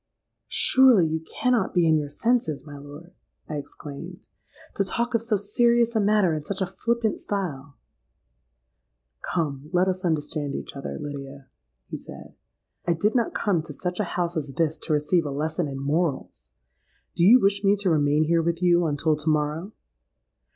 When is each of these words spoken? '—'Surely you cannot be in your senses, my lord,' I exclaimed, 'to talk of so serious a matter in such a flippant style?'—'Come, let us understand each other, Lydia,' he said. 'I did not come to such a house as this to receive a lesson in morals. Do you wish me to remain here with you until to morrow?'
'—'Surely 0.47 1.05
you 1.05 1.19
cannot 1.19 1.75
be 1.75 1.87
in 1.87 1.95
your 1.95 2.09
senses, 2.09 2.65
my 2.65 2.75
lord,' 2.75 3.13
I 3.47 3.57
exclaimed, 3.57 4.25
'to 4.73 4.83
talk 4.83 5.13
of 5.13 5.21
so 5.21 5.37
serious 5.37 5.95
a 5.95 5.99
matter 5.99 6.33
in 6.33 6.43
such 6.43 6.59
a 6.59 6.65
flippant 6.65 7.19
style?'—'Come, 7.19 9.69
let 9.71 9.87
us 9.87 10.03
understand 10.03 10.55
each 10.55 10.75
other, 10.75 10.97
Lydia,' 10.99 11.49
he 11.87 11.97
said. 11.97 12.33
'I 12.87 12.95
did 12.95 13.13
not 13.13 13.35
come 13.35 13.61
to 13.61 13.73
such 13.75 13.99
a 13.99 14.03
house 14.17 14.35
as 14.35 14.51
this 14.55 14.79
to 14.79 14.91
receive 14.93 15.23
a 15.27 15.29
lesson 15.29 15.67
in 15.67 15.77
morals. 15.79 16.49
Do 17.15 17.23
you 17.23 17.39
wish 17.39 17.63
me 17.63 17.75
to 17.77 17.91
remain 17.91 18.23
here 18.23 18.41
with 18.41 18.59
you 18.59 18.87
until 18.87 19.15
to 19.15 19.29
morrow?' 19.29 19.71